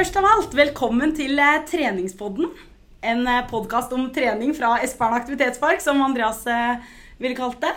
Først 0.00 0.14
av 0.16 0.24
alt, 0.24 0.54
velkommen 0.56 1.10
til 1.12 1.36
eh, 1.36 1.58
Treningspodden. 1.68 2.46
En 3.04 3.18
eh, 3.28 3.42
podkast 3.50 3.90
om 3.92 4.06
trening 4.16 4.54
fra 4.56 4.78
Espern 4.80 5.12
aktivitetspark, 5.12 5.82
som 5.84 6.00
Andreas 6.00 6.38
eh, 6.48 6.86
ville 7.20 7.36
kalt 7.36 7.58
det. 7.60 7.74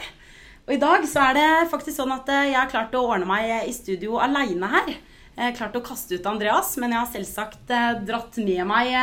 Og 0.63 0.71
i 0.71 0.77
dag 0.79 1.03
så 1.11 1.25
er 1.25 1.35
det 1.35 1.47
faktisk 1.73 1.97
sånn 1.97 2.13
at 2.15 2.31
jeg 2.31 2.53
har 2.55 2.69
klart 2.71 2.95
å 2.95 3.01
ordne 3.09 3.27
meg 3.27 3.67
i 3.67 3.73
studio 3.75 4.21
aleine 4.23 4.69
her. 4.71 4.93
Jeg 5.33 5.49
har 5.49 5.57
klart 5.57 5.75
å 5.75 5.83
kaste 5.83 6.15
ut 6.15 6.31
Andreas, 6.31 6.71
men 6.79 6.95
jeg 6.95 7.01
har 7.01 7.11
selvsagt 7.11 7.75
dratt 8.07 8.39
med 8.39 8.63
meg 8.71 8.95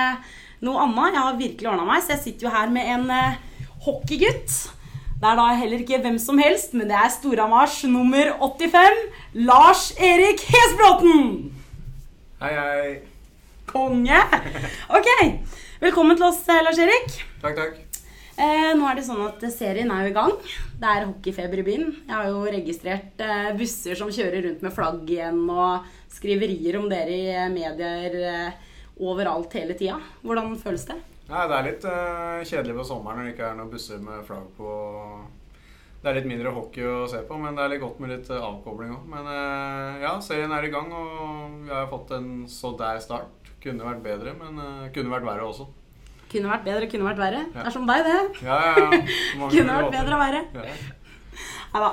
noe 0.65 0.87
annet. 0.87 1.13
Jeg 1.13 1.27
har 1.27 1.39
virkelig 1.43 1.73
ordna 1.75 1.87
meg, 1.93 2.01
så 2.01 2.17
jeg 2.17 2.25
sitter 2.25 2.49
jo 2.49 2.55
her 2.57 2.73
med 2.73 2.89
en 2.95 3.07
hockeygutt. 3.85 4.57
Det 5.21 5.29
er 5.29 5.41
da 5.45 5.51
heller 5.61 5.85
ikke 5.85 6.01
hvem 6.01 6.17
som 6.25 6.41
helst, 6.41 6.73
men 6.73 6.89
det 6.89 6.97
er 6.97 7.13
Storhamars 7.21 7.83
nummer 7.85 8.33
85, 8.49 9.07
Lars 9.45 9.91
Erik 10.01 10.49
Hesbråten. 10.49 11.51
Hei, 12.41 12.57
hei. 12.57 13.10
Konge! 13.71 14.19
Ok, 14.91 15.09
velkommen 15.79 16.17
til 16.19 16.27
oss, 16.27 16.41
eh, 16.51 16.59
Lars 16.65 16.79
Erik. 16.83 17.13
Takk, 17.43 17.55
takk. 17.55 17.77
Eh, 18.41 18.71
nå 18.75 18.87
er 18.89 18.97
det 18.99 19.05
sånn 19.07 19.21
at 19.23 19.45
serien 19.55 19.93
er 19.95 20.07
jo 20.07 20.11
i 20.11 20.17
gang. 20.17 20.33
Det 20.81 20.89
er 20.91 21.07
hockeyfeber 21.07 21.61
i 21.63 21.67
byen. 21.69 21.85
Jeg 22.09 22.17
har 22.17 22.27
jo 22.27 22.41
registrert 22.51 23.23
eh, 23.23 23.53
busser 23.59 23.95
som 23.99 24.11
kjører 24.11 24.43
rundt 24.49 24.65
med 24.67 24.75
flagg 24.75 25.05
igjen, 25.07 25.45
og 25.55 25.87
skriverier 26.11 26.81
om 26.81 26.89
dere 26.91 27.15
i 27.15 27.29
eh, 27.31 27.51
medier 27.53 28.17
eh, 28.33 28.71
overalt 28.99 29.55
hele 29.55 29.77
tida. 29.79 30.01
Hvordan 30.25 30.57
føles 30.59 30.89
det? 30.91 30.99
Ja, 31.29 31.45
det 31.47 31.59
er 31.61 31.69
litt 31.69 31.87
eh, 31.87 32.41
kjedelig 32.51 32.81
på 32.81 32.89
sommeren 32.91 33.21
når 33.23 33.29
det 33.29 33.37
ikke 33.37 33.53
er 33.53 33.61
noen 33.61 33.71
busser 33.71 34.03
med 34.03 34.25
flagg 34.27 34.49
på. 34.59 34.73
Det 36.01 36.09
er 36.09 36.17
litt 36.17 36.31
mindre 36.31 36.51
hockey 36.57 36.87
å 36.89 37.05
se 37.13 37.21
på, 37.29 37.37
men 37.37 37.55
det 37.55 37.63
er 37.63 37.75
litt 37.75 37.83
godt 37.85 38.01
med 38.03 38.17
litt 38.17 38.33
eh, 38.33 38.41
avkobling 38.51 38.97
òg. 38.97 39.07
Men 39.15 39.31
eh, 39.31 40.03
ja, 40.09 40.17
serien 40.25 40.51
er 40.57 40.67
i 40.67 40.73
gang, 40.73 40.91
og 40.91 41.61
vi 41.69 41.77
har 41.77 41.87
fått 41.93 42.17
en 42.19 42.49
så 42.51 42.73
der 42.81 42.99
start. 43.05 43.37
Kunne 43.61 43.85
vært 43.85 44.01
bedre, 44.05 44.33
men 44.39 44.57
uh, 44.57 44.89
kunne 44.95 45.13
vært 45.13 45.27
verre 45.27 45.45
også. 45.45 45.67
Kunne 46.31 46.49
vært 46.49 46.65
bedre, 46.65 46.87
kunne 46.89 47.09
vært 47.09 47.21
verre. 47.21 47.43
Ja. 47.51 47.57
Det 47.59 47.67
er 47.69 47.75
som 47.75 47.89
deg, 47.89 48.07
det. 48.07 48.47
Ja, 48.47 48.57
ja, 48.65 48.75
ja. 48.81 49.01
Kunne 49.53 49.75
vært 49.77 49.97
bedre 49.97 50.17
og 50.17 50.23
verre. 50.23 50.43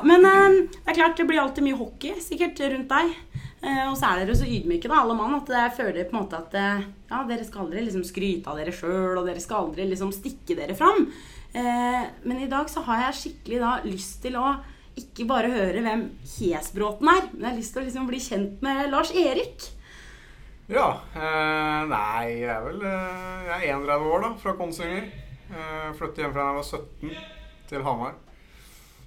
Men 0.07 0.27
uh, 0.27 0.59
det 0.71 0.93
er 0.93 0.97
klart 0.97 1.19
det 1.19 1.25
blir 1.27 1.41
alltid 1.41 1.65
mye 1.65 1.79
hockey 1.79 2.21
sikkert 2.23 2.61
rundt 2.71 2.93
deg. 2.93 3.11
Uh, 3.57 3.83
og 3.89 3.97
så 3.99 4.13
er 4.13 4.21
dere 4.21 4.37
så 4.37 4.47
ydmyke, 4.47 4.87
da, 4.87 5.01
alle 5.01 5.17
mann, 5.17 5.35
at 5.41 5.51
jeg 5.57 5.75
føler 5.81 6.07
på 6.07 6.15
en 6.15 6.21
måte 6.21 6.39
at 6.39 6.55
ja, 6.55 7.21
dere 7.27 7.43
skal 7.47 7.65
aldri 7.65 7.83
liksom 7.83 8.05
skryte 8.07 8.51
av 8.51 8.61
dere 8.61 8.75
sjøl, 8.75 9.17
og 9.17 9.27
dere 9.27 9.43
skal 9.43 9.65
aldri 9.65 9.89
liksom 9.89 10.13
stikke 10.15 10.55
dere 10.59 10.77
fram. 10.77 11.09
Men 11.51 12.41
i 12.43 12.49
dag 12.51 12.69
så 12.69 12.83
har 12.85 13.07
jeg 13.07 13.19
skikkelig 13.21 13.61
da 13.63 13.71
lyst 13.87 14.19
til 14.23 14.37
å 14.37 14.51
ikke 14.97 15.25
bare 15.29 15.49
høre 15.51 15.81
hvem 15.85 16.03
Hesbråten 16.37 17.09
er, 17.11 17.25
men 17.33 17.43
jeg 17.43 17.49
har 17.49 17.57
lyst 17.59 17.73
til 17.75 17.81
å 17.81 17.87
liksom 17.87 18.07
bli 18.09 18.21
kjent 18.21 18.63
med 18.65 18.87
Lars 18.93 19.11
Erik. 19.15 19.71
Ja. 20.67 20.87
Eh, 21.15 21.81
nei, 21.87 22.23
jeg 22.41 22.49
er 22.51 22.63
vel 22.65 22.81
eh, 22.83 23.43
Jeg 23.47 23.69
er 23.71 23.77
31 23.79 24.07
år, 24.11 24.23
da, 24.25 24.31
fra 24.41 24.53
Kongsvinger. 24.59 25.05
Eh, 25.47 25.91
flyttet 25.95 26.23
hjemmefra 26.25 26.43
fra 26.43 26.43
da 26.43 26.49
jeg 26.49 26.57
var 26.57 26.67
17 26.67 27.69
til 27.69 27.85
Hamar. 27.85 28.17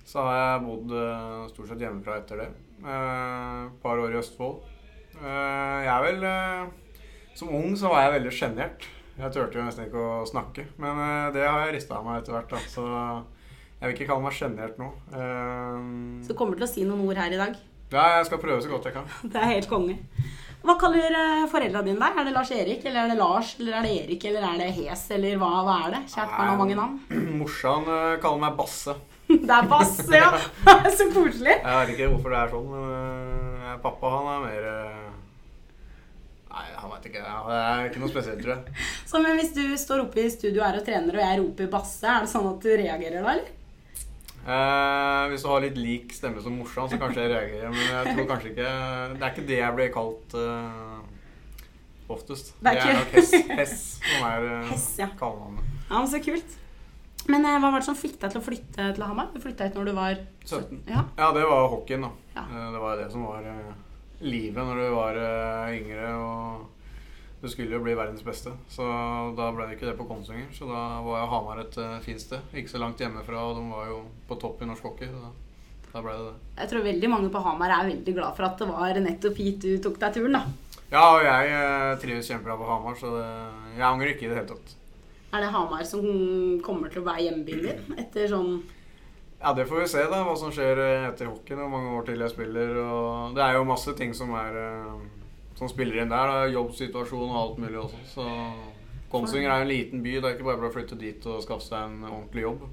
Så 0.08 0.22
har 0.24 0.38
jeg 0.40 0.62
bodd 0.66 0.94
eh, 0.96 1.42
stort 1.52 1.68
sett 1.70 1.84
hjemmefra 1.84 2.16
etter 2.22 2.40
det. 2.44 2.48
Eh, 2.80 3.66
Et 3.66 3.82
par 3.82 4.00
år 4.00 4.14
i 4.16 4.20
Østfold. 4.22 4.62
Eh, 5.20 5.76
jeg 5.84 5.92
er 5.92 6.06
vel 6.06 6.24
eh, 6.30 7.04
Som 7.36 7.52
ung 7.60 7.76
så 7.78 7.92
var 7.92 8.06
jeg 8.06 8.16
veldig 8.18 8.32
sjenert. 8.38 8.88
Jeg 9.20 9.34
turte 9.36 9.60
jo 9.60 9.66
nesten 9.66 9.84
ikke 9.90 10.00
å 10.00 10.24
snakke. 10.28 10.64
Men 10.80 10.96
eh, 11.04 11.28
det 11.36 11.44
har 11.44 11.66
jeg 11.66 11.76
rista 11.76 11.98
av 12.00 12.08
meg 12.08 12.22
etter 12.22 12.38
hvert, 12.38 12.54
da. 12.56 12.62
Så 12.72 12.86
jeg 12.88 13.84
vil 13.90 13.98
ikke 13.98 14.08
kalle 14.14 14.24
meg 14.24 14.36
sjenert 14.40 14.80
nå. 14.80 14.88
Eh, 15.12 16.24
Så 16.24 16.36
kommer 16.40 16.56
du 16.56 16.64
til 16.64 16.70
å 16.70 16.72
si 16.72 16.88
noen 16.88 17.04
ord 17.04 17.20
her 17.20 17.36
i 17.36 17.42
dag. 17.44 17.60
ja, 17.92 18.06
jeg 18.16 18.30
skal 18.32 18.40
prøve 18.40 18.62
så 18.64 18.72
godt 18.72 18.88
jeg 18.88 18.96
kan. 18.96 19.12
Det 19.32 19.36
er 19.44 19.52
helt 19.58 19.68
konge. 19.68 20.00
Hva 20.60 20.74
kaller 20.80 21.14
eh, 21.16 21.44
foreldra 21.48 21.80
dine 21.84 21.96
deg? 22.00 22.18
Er 22.20 22.26
det 22.28 22.34
Lars 22.34 22.50
Erik, 22.52 22.82
eller 22.84 23.04
er 23.04 23.12
det 23.12 23.18
Lars, 23.20 23.54
eller 23.58 23.78
er 23.78 23.86
det 23.86 23.92
Erik, 24.02 24.24
eller 24.28 24.44
er 24.44 24.58
det 24.60 24.66
Hes, 24.76 25.04
eller 25.16 25.38
hva, 25.40 25.52
hva 25.64 25.76
er 25.86 25.94
det? 25.94 26.00
Kjært 26.12 26.34
barn 26.34 26.50
har 26.50 26.58
mange 26.60 26.76
navn. 26.76 26.98
Morsan 27.40 27.88
eh, 27.88 28.16
kaller 28.20 28.42
meg 28.44 28.58
Basse. 28.58 28.96
Det 29.30 29.54
er 29.56 29.70
Basse, 29.70 30.10
ja. 30.12 30.28
Så 30.98 31.06
koselig. 31.14 31.54
Jeg 31.56 31.78
vet 31.78 31.94
ikke 31.94 32.10
hvorfor 32.12 32.34
det 32.34 32.42
er 32.42 32.52
sånn, 32.52 32.68
men 32.74 33.64
øh, 33.70 33.78
pappa 33.86 34.12
han 34.16 34.30
er 34.34 34.44
mer 34.48 34.68
Nei, 36.50 36.64
han 36.74 36.90
vet 36.90 37.04
ikke. 37.06 37.20
Det 37.22 37.56
er 37.62 37.84
ikke 37.86 38.00
noe 38.02 38.10
spesielt, 38.10 38.40
tror 38.42 38.56
jeg. 38.56 38.86
Så 39.10 39.20
men 39.22 39.38
Hvis 39.38 39.52
du 39.54 39.62
står 39.78 40.02
oppe 40.04 40.24
i 40.24 40.32
studio 40.34 40.64
her 40.66 40.80
og 40.80 40.84
trener, 40.84 41.14
og 41.14 41.22
jeg 41.22 41.40
roper 41.40 41.72
Basse, 41.72 42.04
er 42.10 42.26
det 42.26 42.32
sånn 42.34 42.48
at 42.50 42.66
du 42.66 42.70
reagerer 42.74 43.22
da, 43.22 43.36
eller? 43.36 43.56
Eh, 44.50 45.24
hvis 45.30 45.42
du 45.44 45.48
har 45.52 45.60
litt 45.62 45.76
lik 45.78 46.14
stemme 46.16 46.42
som 46.42 46.56
morsan, 46.58 46.88
så 46.90 46.98
kanskje 46.98 47.22
jeg 47.22 47.30
reagerer. 47.30 47.70
Men 47.70 47.84
jeg 47.86 48.14
tror 48.16 48.26
kanskje 48.32 48.50
ikke 48.50 48.70
Det 49.14 49.22
er 49.22 49.34
ikke 49.34 49.46
det 49.50 49.58
jeg 49.60 49.76
blir 49.76 49.92
kalt 49.94 50.34
øh, 50.34 51.02
oftest. 52.10 52.54
Det 52.58 52.72
er 52.72 52.80
ikke- 52.80 52.96
nok 52.98 53.12
Hess, 53.14 53.34
hess 53.60 53.76
som 54.00 54.26
er 54.30 54.48
Hess, 54.72 54.88
ja. 54.98 55.06
kallenavnet. 55.20 55.62
Ja, 55.90 55.98
men 56.00 56.08
Så 56.10 56.22
kult. 56.24 56.56
Men 57.28 57.44
eh, 57.44 57.58
hva 57.60 57.70
var 57.70 57.78
det 57.78 57.86
som 57.86 57.94
fikk 58.00 58.16
deg 58.18 58.32
til 58.32 58.40
å 58.40 58.44
flytte 58.44 58.88
til 58.96 59.04
Hamar? 59.04 59.28
Du 59.34 59.38
flytta 59.44 59.68
hit 59.68 59.74
når 59.78 59.84
du 59.90 59.92
var 59.94 60.16
17. 60.48 60.80
Ja. 60.88 61.04
Ja, 61.18 61.30
det 61.36 61.44
var 61.46 61.68
hockeyen, 61.68 62.02
da. 62.08 62.10
Ja. 62.34 62.42
Eh, 62.48 62.72
Det 62.74 62.80
var 62.80 62.96
det 62.96 63.10
som 63.12 63.26
var 63.28 63.44
øh, 63.44 63.72
livet 64.24 64.64
når 64.66 64.74
du 64.82 64.94
var 64.96 65.20
yngre. 65.76 66.08
og 66.16 66.66
du 67.40 67.48
skulle 67.48 67.72
jo 67.72 67.80
bli 67.80 67.94
verdens 67.96 68.24
beste, 68.24 68.52
så 68.68 68.86
da 69.36 69.46
ble 69.54 69.68
det 69.68 69.78
ikke 69.78 69.88
det 69.88 69.96
på 69.96 70.04
Kongsvinger. 70.08 70.50
Så 70.52 70.66
da 70.68 70.80
var 71.04 71.22
jo 71.22 71.28
Hamar 71.30 71.62
et 71.62 71.78
uh, 71.80 71.94
fint 72.04 72.20
sted. 72.20 72.42
Ikke 72.52 72.72
så 72.72 72.80
langt 72.82 73.00
hjemmefra, 73.00 73.44
og 73.48 73.56
de 73.56 73.62
var 73.70 73.86
jo 73.88 74.00
på 74.28 74.36
topp 74.42 74.60
i 74.60 74.68
norsk 74.68 74.90
hockey. 74.90 75.08
Så 75.08 75.22
da, 75.22 75.30
da 75.94 76.02
ble 76.04 76.16
det 76.18 76.26
det. 76.26 76.34
Jeg 76.58 76.72
tror 76.72 76.84
veldig 76.84 77.12
mange 77.14 77.30
på 77.32 77.44
Hamar 77.46 77.72
er 77.78 77.94
veldig 77.94 78.16
glad 78.18 78.36
for 78.36 78.48
at 78.50 78.60
det 78.60 78.68
var 78.68 79.00
nettopp 79.06 79.40
hit 79.40 79.62
du 79.64 79.70
tok 79.80 79.96
deg 80.02 80.18
turen, 80.18 80.36
da. 80.36 80.42
Ja, 80.90 81.06
og 81.06 81.22
jeg 81.24 81.54
uh, 81.54 81.94
trives 82.02 82.28
kjempebra 82.28 82.58
på 82.60 82.68
Hamar, 82.68 82.98
så 83.00 83.14
det, 83.14 83.30
jeg 83.78 83.86
angrer 83.88 84.12
ikke 84.12 84.26
i 84.26 84.30
det 84.32 84.36
hele 84.42 84.50
tatt. 84.52 84.76
Er 85.30 85.44
det 85.44 85.52
Hamar 85.54 85.86
som 85.86 86.04
kommer 86.66 86.92
til 86.92 87.00
å 87.00 87.06
være 87.06 87.24
hjembyen 87.28 87.64
din 87.64 87.98
etter 88.02 88.26
sånn 88.32 88.56
Ja, 89.40 89.54
det 89.56 89.68
får 89.70 89.84
vi 89.84 89.86
se, 89.92 90.02
da, 90.10 90.24
hva 90.26 90.34
som 90.36 90.50
skjer 90.52 90.82
eh, 90.82 91.06
etter 91.06 91.30
hockeyen. 91.30 91.62
og 91.64 91.70
mange 91.72 91.94
år 91.96 92.04
til 92.08 92.20
jeg 92.20 92.32
spiller. 92.34 92.74
Og 92.82 93.36
det 93.38 93.44
er 93.46 93.54
jo 93.56 93.68
masse 93.68 93.94
ting 93.96 94.10
som 94.12 94.34
er 94.36 94.58
eh, 94.60 95.06
som 95.60 95.68
spiller 95.68 96.00
inn 96.00 96.12
der. 96.12 96.30
Da. 96.32 96.50
Jobbsituasjon 96.54 97.28
og 97.28 97.40
alt 97.44 97.58
mulig 97.60 97.78
også. 97.84 98.02
Så 98.14 98.26
Kongsvinger 99.12 99.50
er 99.52 99.64
en 99.64 99.68
liten 99.70 100.04
by. 100.04 100.16
Det 100.16 100.28
er 100.28 100.36
ikke 100.38 100.46
bare 100.48 100.60
bare 100.62 100.70
å 100.70 100.74
flytte 100.74 100.96
dit 100.98 101.26
og 101.28 101.42
skaffe 101.44 101.66
seg 101.66 101.84
en 101.84 102.06
ordentlig 102.08 102.46
jobb. 102.46 102.68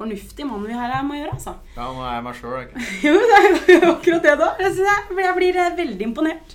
fornuftig 0.00 0.46
mann 0.48 0.62
vi 0.64 0.72
her 0.72 0.88
er, 0.96 1.02
må 1.04 1.18
gjøre, 1.18 1.34
altså. 1.36 1.52
Ja, 1.74 1.90
nå 1.92 2.00
er 2.00 2.14
jeg 2.14 2.22
meg 2.24 2.36
sjøl, 2.38 2.54
ikke 2.62 2.84
Jo, 3.06 3.16
det 3.20 3.34
er 3.36 3.48
jo 3.74 3.90
akkurat 3.90 4.22
det, 4.24 4.36
da. 4.40 4.46
Jeg, 4.64 4.76
jeg, 4.80 5.16
jeg 5.26 5.34
blir 5.36 5.58
eh, 5.60 5.74
veldig 5.76 6.06
imponert. 6.06 6.54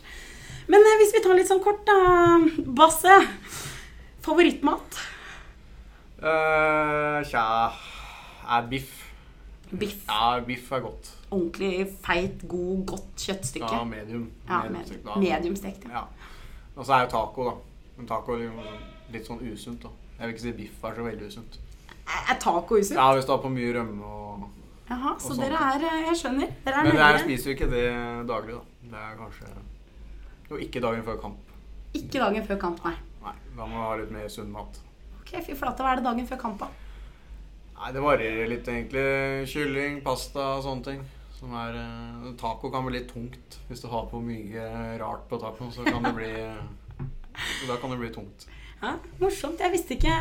Men 0.66 0.81
eh, 0.81 0.96
hvis 1.01 1.13
vi 1.13 1.22
tar 1.22 1.38
litt 1.38 1.51
sånn 1.51 1.62
kort, 1.62 1.84
da. 1.85 2.00
Basse. 2.79 3.19
Favorittmat? 4.25 4.97
Uh, 6.17 7.22
tja 7.29 7.46
er 8.56 8.66
biff. 8.72 8.97
Biff. 9.69 10.02
Ja, 10.07 10.40
biff 10.47 10.72
er 10.73 10.81
godt. 10.88 11.12
Ordentlig 11.35 11.72
feit, 12.06 12.44
god, 12.47 12.85
godt 12.94 13.25
kjøttstykke. 13.28 13.72
Ja, 13.72 13.84
medium. 13.90 14.25
Ja, 14.47 14.62
Mediumstekt, 14.69 15.85
med, 15.85 15.94
da. 15.94 16.00
Ja. 16.00 16.01
Ja. 16.01 16.34
Og 16.75 16.85
så 16.88 16.96
er 16.97 17.06
jo 17.06 17.12
taco, 17.13 17.47
da. 17.50 17.56
Men 17.97 18.09
taco 18.09 18.35
er 18.35 18.46
jo 18.46 18.66
litt 19.13 19.28
sånn 19.28 19.41
usunt, 19.44 19.84
da. 19.84 19.91
Jeg 20.16 20.28
vil 20.28 20.35
ikke 20.35 20.44
si 20.46 20.53
biff 20.56 20.84
er 20.88 20.96
så 21.00 21.06
veldig 21.06 21.31
usunt. 21.31 21.57
Er 22.16 22.38
taco 22.40 22.78
usunt? 22.79 23.00
Ja, 23.00 23.07
hvis 23.16 23.28
du 23.28 23.34
har 23.34 23.41
på 23.44 23.51
mye 23.51 23.73
rømme 23.75 24.06
og 24.06 24.46
Jaha, 24.85 25.16
så 25.18 25.34
dere 25.40 25.57
er 25.57 25.84
Jeg 26.06 26.18
skjønner. 26.19 26.51
Dere 26.66 26.81
er 26.81 26.85
Men 26.85 27.00
jeg 27.01 27.22
spiser 27.23 27.49
jo 27.49 27.55
ikke 27.55 27.70
det 27.72 27.85
daglig, 28.29 28.53
da. 28.59 28.90
Det 28.91 29.02
er 29.02 29.16
kanskje 29.17 29.53
Jo, 30.52 30.59
ikke 30.61 30.81
dagen 30.84 31.03
før 31.03 31.17
kamp. 31.23 31.53
Ikke 31.97 32.22
dagen 32.22 32.46
før 32.46 32.59
kamp, 32.61 32.84
nei. 32.85 32.93
Nei, 33.23 33.34
da 33.58 33.66
må 33.66 33.79
du 33.79 33.81
ha 33.81 33.96
litt 33.97 34.11
mer 34.14 34.28
sunn 34.29 34.52
mat. 34.53 34.78
Ok, 35.22 35.31
fy 35.41 35.55
flate. 35.58 35.81
Hva 35.81 35.96
er 35.96 36.02
det 36.02 36.05
dagen 36.05 36.28
før 36.29 36.41
kamp, 36.43 36.59
da? 36.61 36.67
Nei, 37.79 37.91
det 37.96 38.03
varierer 38.05 38.52
litt, 38.52 38.67
egentlig. 38.70 39.08
Kylling, 39.49 39.97
pasta 40.05 40.52
og 40.59 40.64
sånne 40.67 40.85
ting. 40.85 41.02
Som 41.35 41.53
er 41.59 41.76
eh, 41.76 42.28
Taco 42.40 42.72
kan 42.72 42.85
bli 42.87 42.99
litt 42.99 43.09
tungt. 43.11 43.59
Hvis 43.70 43.84
du 43.84 43.90
har 43.91 44.08
på 44.11 44.22
mye 44.23 44.66
rart 45.02 45.26
på 45.29 45.40
tacoen, 45.41 45.72
så 45.76 45.84
kan 45.87 46.03
det 46.05 46.14
bli 46.16 46.32
Da 47.70 47.76
kan 47.82 47.91
det 47.91 47.99
bli 47.99 48.11
tungt. 48.16 48.47
Ja, 48.82 48.93
morsomt. 49.20 49.59
Jeg 49.64 49.72
visste 49.73 49.96
ikke, 49.96 50.16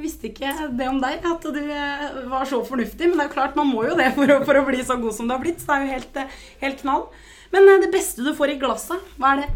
visste 0.00 0.30
ikke 0.30 0.50
det 0.78 0.86
om 0.88 1.00
deg, 1.02 1.24
at 1.26 1.42
du 1.44 1.60
eh, 1.60 2.20
var 2.30 2.48
så 2.48 2.62
fornuftig. 2.66 3.10
Men 3.10 3.18
det 3.18 3.24
er 3.26 3.30
jo 3.30 3.36
klart, 3.36 3.58
man 3.58 3.70
må 3.70 3.84
jo 3.86 3.96
det 3.98 4.10
for 4.16 4.26
å, 4.30 4.40
for 4.46 4.58
å 4.58 4.66
bli 4.66 4.82
så 4.86 4.96
god 5.00 5.14
som 5.16 5.30
du 5.30 5.34
har 5.36 5.42
blitt. 5.42 5.60
Så 5.62 5.70
det 5.70 5.76
er 5.76 5.86
jo 5.86 5.94
helt, 5.94 6.20
eh, 6.22 6.38
helt 6.64 6.82
knall. 6.82 7.06
Men 7.54 7.66
det 7.82 7.90
beste 7.94 8.22
du 8.22 8.30
får 8.38 8.54
i 8.54 8.60
glasset, 8.62 9.00
hva 9.18 9.34
er 9.34 9.42
det? 9.42 9.48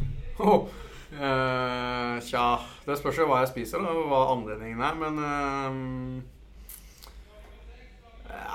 Oh, 0.43 0.67
eh, 1.15 2.17
tja 2.27 2.47
Det 2.83 2.97
spørs 2.99 3.21
jo 3.23 3.29
hva 3.31 3.45
jeg 3.45 3.53
spiser, 3.53 3.79
og 3.87 4.09
hva 4.11 4.25
anledningen 4.33 4.83
er. 4.83 4.95
Men 4.99 5.15
eh, 5.31 5.71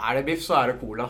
Er 0.10 0.20
det 0.20 0.28
biff, 0.28 0.44
så 0.44 0.54
er 0.60 0.66
det 0.74 0.80
cola. 0.84 1.08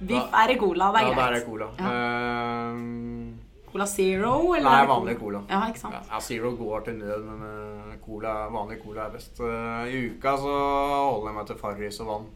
Biff 0.00 0.36
er 0.42 0.52
i 0.54 0.58
cola, 0.58 0.90
det 0.92 1.00
er 1.00 1.08
ja, 1.08 1.14
greit. 1.14 1.24
er 1.24 1.34
det 1.34 1.44
cola. 1.46 1.68
Ja. 1.78 1.90
Eh, 1.90 3.34
Cola 3.74 3.86
Zero, 3.90 4.54
eller? 4.54 4.70
Nei, 4.70 4.80
er 4.84 4.86
vanlig 4.86 5.14
cola. 5.18 5.40
Ja, 5.50 5.64
ikke 5.66 5.80
sant? 5.80 5.94
Ja, 5.96 6.02
ja, 6.12 6.20
Zero 6.22 6.52
går 6.54 6.84
til 6.86 6.98
nød, 7.00 7.24
men 7.26 7.40
eh, 7.48 7.96
cola, 8.04 8.34
vanlig 8.54 8.76
cola 8.84 9.08
er 9.08 9.16
best. 9.16 9.40
Uh, 9.40 9.82
I 9.90 10.04
uka 10.12 10.36
så 10.38 10.52
holder 10.52 11.32
jeg 11.32 11.36
meg 11.40 11.48
til 11.48 11.58
Farris 11.58 11.98
og 12.04 12.10
vann. 12.12 12.28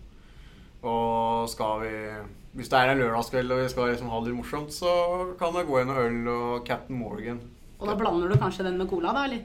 Og 0.89 1.49
skal 1.51 1.81
vi 1.83 1.93
Hvis 2.59 2.71
det 2.71 2.79
er 2.79 2.91
en 2.91 2.99
lørdagskveld 2.99 3.53
og 3.55 3.61
vi 3.63 3.69
skal 3.71 3.89
liksom 3.93 4.11
ha 4.11 4.19
det 4.19 4.31
litt 4.33 4.39
morsomt, 4.39 4.75
så 4.75 4.91
kan 5.39 5.55
det 5.55 5.67
gå 5.69 5.79
inn 5.79 5.91
noe 5.91 6.09
øl 6.09 6.29
og 6.33 6.67
Captain 6.67 6.99
Morgan. 6.99 7.39
Og 7.79 7.87
da 7.87 7.95
blander 7.99 8.33
du 8.33 8.39
kanskje 8.41 8.67
den 8.67 8.79
med 8.79 8.91
cola, 8.91 9.13
da? 9.15 9.25
eller? 9.29 9.45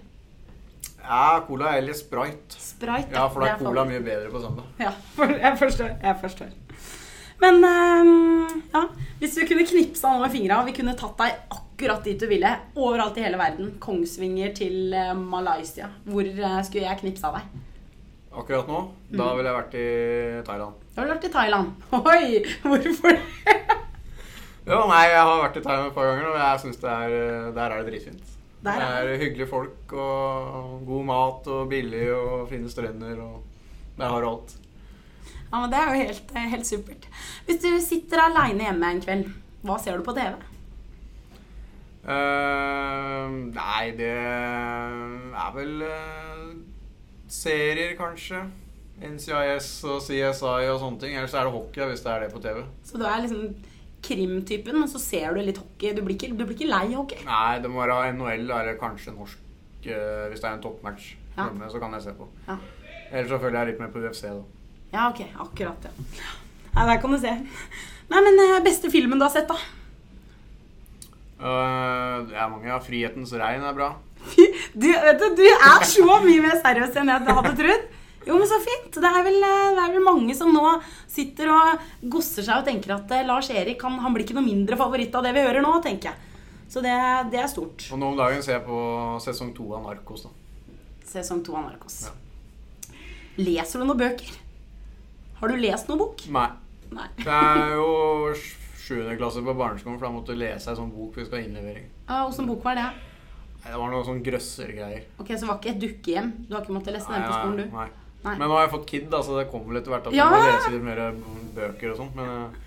Ja, 1.03 1.43
cola 1.45 1.75
eller 1.77 1.93
sprite. 1.93 2.57
Sprite. 2.57 3.11
Ja, 3.13 3.27
for 3.29 3.43
da 3.43 3.53
er 3.53 3.61
cola 3.61 3.85
mye 3.85 4.01
bedre 4.01 4.33
på 4.33 4.41
søndag. 4.41 4.65
Ja, 4.81 4.95
jeg 5.45 5.57
forstår. 5.61 5.97
Jeg 6.01 6.17
forstår. 6.21 6.53
Men 7.43 7.59
eh, 7.67 8.55
ja, 8.73 8.85
hvis 9.19 9.35
vi 9.41 9.47
kunne 9.49 9.65
knipsa 9.67 10.13
nå 10.13 10.21
med 10.23 10.31
fingra, 10.33 10.61
og 10.61 10.69
vi 10.69 10.75
kunne 10.77 10.93
tatt 10.99 11.17
deg 11.19 11.41
akkurat 11.57 12.05
dit 12.05 12.19
du 12.21 12.27
ville, 12.29 12.51
overalt 12.79 13.17
i 13.19 13.25
hele 13.25 13.39
verden, 13.41 13.73
Kongsvinger 13.83 14.53
til 14.55 14.93
eh, 14.95 15.11
Malaysia, 15.17 15.89
hvor 16.07 16.23
eh, 16.27 16.59
skulle 16.67 16.87
jeg 16.87 17.01
knipsa 17.03 17.33
deg? 17.35 17.61
Akkurat 18.33 18.69
nå, 18.71 18.79
da 19.13 19.27
Mm. 19.27 19.35
ville 19.37 19.49
jeg 19.51 19.57
vært 19.59 19.75
i 19.77 19.87
Thailand. 20.47 20.77
Da 20.95 21.01
ville 21.03 21.13
du 21.13 21.17
vært 21.19 21.27
i 21.27 21.33
Thailand. 21.35 21.67
Oi, 21.93 22.23
hvorfor 22.63 23.13
det? 23.13 23.57
jo, 24.71 24.79
nei, 24.89 25.03
jeg 25.11 25.19
har 25.27 25.41
vært 25.43 25.59
i 25.59 25.65
Thailand 25.67 25.91
et 25.91 25.97
par 25.99 26.07
ganger, 26.09 26.29
og 26.31 26.39
jeg 26.41 26.63
synes 26.63 26.79
er, 26.95 27.13
der 27.53 27.65
er 27.67 27.75
det 27.83 27.91
dritfint. 27.91 28.29
Der 28.63 28.79
det 28.79 28.87
er 28.87 29.09
er 29.11 29.19
hyggelige 29.19 29.49
folk 29.51 29.91
og 29.99 30.85
god 30.87 31.03
mat 31.11 31.47
og 31.51 31.65
billig 31.69 32.05
og 32.15 32.45
fine 32.47 32.69
strender 32.71 33.17
og 33.19 33.41
der 33.99 34.07
har 34.13 34.23
du 34.23 34.29
alt. 34.29 34.53
Ja, 35.53 35.59
men 35.61 35.69
Det 35.69 35.77
er 35.77 35.85
jo 35.85 36.01
helt, 36.01 36.31
eh, 36.35 36.49
helt 36.49 36.65
supert. 36.65 37.07
Hvis 37.45 37.61
du 37.61 37.69
sitter 37.79 38.17
aleine 38.23 38.65
hjemme 38.65 38.89
en 38.89 39.01
kveld, 39.01 39.27
hva 39.61 39.77
ser 39.79 39.97
du 39.97 40.03
på 40.03 40.15
TV? 40.17 40.33
Uh, 42.03 43.29
nei, 43.53 43.91
det 43.95 44.09
er 44.09 45.51
vel 45.55 45.83
uh, 45.85 46.49
serier, 47.29 47.93
kanskje. 47.95 48.41
NCIS 49.03 49.69
og 49.89 50.01
CSI 50.01 50.65
og 50.71 50.81
sånne 50.81 50.99
ting. 50.99 51.13
Ellers 51.15 51.35
er 51.37 51.45
det 51.45 51.53
hockey 51.53 51.85
hvis 51.91 52.01
det 52.01 52.11
er 52.11 52.25
det 52.25 52.31
på 52.33 52.41
TV. 52.41 52.63
Så 52.83 52.97
du 52.97 53.05
er 53.05 53.21
liksom 53.21 53.53
krimtypen, 54.03 54.81
og 54.81 54.89
så 54.89 54.99
ser 54.99 55.37
du 55.37 55.43
litt 55.45 55.61
hockey. 55.61 55.93
Du 55.93 56.01
blir 56.01 56.17
ikke, 56.17 56.33
du 56.33 56.43
blir 56.43 56.57
ikke 56.57 56.71
lei 56.71 56.87
hockey? 56.95 57.21
Nei, 57.29 57.61
det 57.61 57.71
må 57.71 57.85
være 57.85 58.09
NHL 58.17 58.49
eller 58.49 58.81
kanskje 58.81 59.13
norsk 59.13 59.37
uh, 59.85 60.25
hvis 60.33 60.41
det 60.41 60.49
er 60.49 60.57
en 60.57 60.65
toppmatch. 60.65 61.13
Ja. 61.37 61.45
hjemme, 61.45 61.69
Så 61.69 61.79
kan 61.79 61.93
jeg 61.93 62.07
se 62.09 62.17
på. 62.17 62.27
Ja. 62.49 62.57
Ellers 63.11 63.29
så 63.29 63.39
følger 63.39 63.59
jeg 63.61 63.73
litt 63.73 63.85
med 63.85 63.93
på 63.93 64.01
UFC, 64.01 64.25
da. 64.25 64.62
Ja, 64.93 65.09
ok. 65.09 65.23
Akkurat, 65.47 65.87
ja. 65.87 65.93
Nei, 66.73 66.85
der 66.89 66.99
kan 67.01 67.13
du 67.13 67.19
se. 67.21 67.33
Nei, 68.11 68.21
men 68.27 68.39
eh, 68.45 68.59
beste 68.65 68.91
filmen 68.93 69.19
du 69.19 69.25
har 69.25 69.33
sett, 69.33 69.49
da? 69.49 69.57
Uh, 71.43 72.23
det 72.29 72.37
er 72.37 72.49
mange. 72.51 72.69
Ja. 72.69 72.79
'Frihetens 72.79 73.33
regn' 73.35 73.65
er 73.67 73.77
bra. 73.77 73.93
Du, 74.73 74.87
vet 74.87 75.19
du, 75.19 75.25
du 75.35 75.43
er 75.43 75.83
så 75.85 76.05
mye 76.23 76.41
mer 76.41 76.55
seriøs 76.61 76.95
enn 76.97 77.11
jeg 77.11 77.25
hadde 77.27 77.51
trodd. 77.59 77.89
Jo, 78.23 78.37
men 78.39 78.47
så 78.47 78.59
fint. 78.63 78.95
Det 78.95 79.09
er 79.09 79.25
vel, 79.25 79.35
eh, 79.43 79.71
det 79.75 79.81
er 79.83 79.95
vel 79.97 80.05
mange 80.05 80.35
som 80.37 80.53
nå 80.55 80.63
sitter 81.11 81.51
og 81.51 81.81
gosser 82.13 82.45
seg 82.45 82.61
og 82.61 82.69
tenker 82.69 82.93
at 82.95 83.11
eh, 83.11 83.25
Lars 83.27 83.49
Erik 83.51 83.83
han, 83.83 83.97
han 83.99 84.15
blir 84.15 84.23
ikke 84.23 84.37
noe 84.37 84.45
mindre 84.45 84.79
favoritt 84.79 85.15
av 85.19 85.27
det 85.27 85.33
vi 85.35 85.43
hører 85.43 85.65
nå, 85.65 85.73
tenker 85.83 86.13
jeg. 86.13 86.31
Så 86.71 86.81
det, 86.81 86.95
det 87.33 87.41
er 87.43 87.51
stort. 87.51 87.83
Og 87.91 87.99
nå 87.99 88.13
om 88.13 88.17
dagen 88.17 88.41
ser 88.45 88.57
jeg 88.57 88.65
på 88.65 88.79
sesong 89.25 89.51
to 89.57 89.67
av 89.75 89.83
Narkos. 89.89 90.23
da. 90.29 90.31
Sesong 91.11 91.43
to 91.45 91.57
av 91.59 91.67
Narkos. 91.67 91.99
Ja. 92.07 92.15
Leser 93.43 93.81
du 93.83 93.89
noen 93.89 93.99
bøker? 93.99 94.31
Har 95.43 95.51
du 95.51 95.59
lest 95.59 95.89
noen 95.91 95.99
bok? 95.99 96.21
Nei. 96.31 96.49
Nei. 96.93 97.07
Det 97.19 97.33
er 97.35 97.73
jo 97.75 97.87
sjuende 98.83 99.15
klasse 99.19 99.41
på 99.43 99.55
barneskolen, 99.57 99.97
for 99.99 100.05
da 100.07 100.11
måtte 100.13 100.35
du 100.35 100.39
lese 100.39 100.71
ei 100.71 100.77
sånn 100.77 100.91
bok 100.93 101.17
vi 101.19 101.25
skal 101.27 101.39
ha 101.41 101.43
innlevering. 101.47 101.89
Ah, 102.07 102.21
Åssen 102.29 102.47
bok 102.47 102.63
var 102.63 102.77
det? 102.79 102.85
Nei, 103.63 103.71
Det 103.71 103.79
var 103.81 103.91
noe 103.91 104.05
sånn 104.07 104.21
grøssergreier. 104.23 105.03
Ok, 105.19 105.33
Så 105.33 105.43
det 105.43 105.49
var 105.49 105.59
ikke 105.59 105.71
et 105.73 105.81
dukkehjem? 105.83 106.31
Du 106.47 106.55
har 106.55 106.63
ikke 106.63 106.75
måttet 106.77 106.95
lese 106.95 107.11
den 107.11 107.25
på 107.27 107.37
skolen, 107.39 107.57
du? 107.59 107.75
nei. 107.77 107.87
Nei. 108.23 108.37
Men 108.39 108.47
nå 108.47 108.55
har 108.55 108.61
jeg 108.63 108.71
fått 108.71 108.85
kid, 108.87 109.09
da, 109.11 109.19
så 109.19 109.35
det 109.35 109.49
kommer 109.51 109.73
vel 109.73 109.81
etter 109.81 109.91
hvert 109.91 110.05
at 110.07 110.13
Ja! 110.15 110.29
jeg 110.31 110.31
må 110.31 110.43
lese 110.47 110.71
litt 110.71 110.85
mer 110.87 111.01
bøker 111.57 111.91
og 111.91 111.97
sånn. 111.99 112.11
Men 112.15 112.29
eh, 112.35 112.61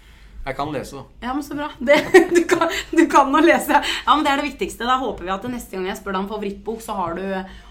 jeg 0.50 0.56
kan 0.58 0.72
lese, 0.74 0.98
da. 1.00 1.04
Ja, 1.28 1.32
men 1.38 1.46
så 1.46 1.56
bra. 1.56 1.70
Det, 1.80 1.96
du, 2.36 2.42
kan, 2.50 2.74
du 2.92 3.04
kan 3.12 3.32
å 3.32 3.40
lese. 3.40 3.78
Ja, 3.80 4.10
men 4.16 4.24
Det 4.26 4.34
er 4.34 4.42
det 4.42 4.50
viktigste. 4.50 4.84
Da 4.84 4.98
håper 5.00 5.24
vi 5.24 5.32
at 5.32 5.48
neste 5.48 5.78
gang 5.78 5.88
jeg 5.88 5.96
spør 5.96 6.12
deg 6.18 6.26
om 6.26 6.28
favorittbok, 6.34 6.82
så 6.84 6.98
har 7.00 7.16
du, 7.16 7.24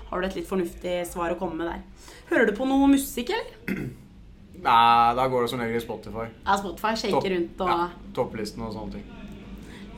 har 0.10 0.18
du 0.22 0.28
et 0.32 0.40
litt 0.42 0.50
fornuftig 0.50 0.96
svar 1.12 1.36
å 1.36 1.38
komme 1.38 1.62
med 1.62 1.70
der. 1.70 2.10
Hører 2.32 2.50
du 2.50 2.56
på 2.58 2.66
noe 2.66 2.90
musikk, 2.90 3.30
eller? 3.38 3.86
Nei, 4.66 5.14
da 5.20 5.28
går 5.30 5.46
det 5.46 5.50
som 5.52 5.60
regel 5.62 5.78
i 5.78 5.84
Spotify. 5.84 6.26
Ja, 6.46 6.56
Spotify 6.58 6.96
shaker 6.98 7.30
rundt 7.36 7.60
og 7.62 7.70
ja, 7.70 7.84
Topplisten 8.18 8.64
og 8.66 8.74
sånne 8.74 8.98
ting. 8.98 9.06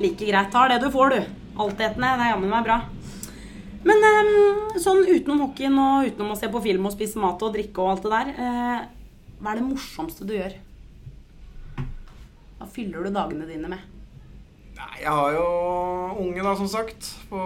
like 0.02 0.25
greit. 0.28 0.52
Tar 0.52 0.69
det 0.74 0.81
du 0.84 0.90
får, 0.94 1.16
du. 1.16 1.22
Altetende. 1.58 2.10
Det 2.19 2.25
er 2.28 2.34
jammen 2.34 2.52
meg 2.52 2.66
bra. 2.68 2.81
Men 3.88 4.04
eh, 4.04 4.78
sånn 4.84 5.04
utenom 5.08 5.46
hockeyen 5.46 5.78
og 5.80 6.10
utenom 6.10 6.34
å 6.34 6.38
se 6.38 6.50
på 6.52 6.62
film 6.66 6.86
og 6.90 6.94
spise 6.98 7.22
mat 7.22 7.42
og 7.46 7.54
drikke 7.56 7.80
og 7.81 7.94
alt 7.94 8.04
det 8.04 8.12
der, 8.12 8.31
eh, 8.36 8.80
hva 9.40 9.54
er 9.54 9.62
det 9.62 9.68
morsomste 9.69 10.25
du 10.28 10.34
gjør? 10.36 10.58
Hva 12.58 12.68
fyller 12.74 13.06
du 13.08 13.14
dagene 13.16 13.48
dine 13.48 13.69
med? 13.72 13.86
Nei, 14.78 14.94
jeg 15.02 15.14
har 15.14 15.31
jo 15.38 15.46
unge, 16.25 16.44
da, 16.44 16.56
som 16.58 16.68
sagt, 16.69 17.14
på 17.30 17.40